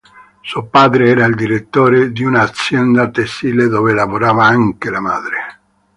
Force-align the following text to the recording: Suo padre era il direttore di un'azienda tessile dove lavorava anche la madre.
Suo 0.41 0.65
padre 0.65 1.09
era 1.09 1.25
il 1.25 1.35
direttore 1.35 2.11
di 2.11 2.23
un'azienda 2.23 3.11
tessile 3.11 3.67
dove 3.67 3.93
lavorava 3.93 4.45
anche 4.47 4.89
la 4.89 4.99
madre. 4.99 5.59